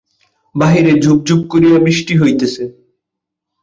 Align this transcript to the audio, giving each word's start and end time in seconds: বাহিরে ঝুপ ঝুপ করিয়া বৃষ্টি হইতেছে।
বাহিরে 0.55 0.93
ঝুপ 1.03 1.17
ঝুপ 1.27 1.41
করিয়া 1.51 1.77
বৃষ্টি 1.85 2.13
হইতেছে। 2.17 2.63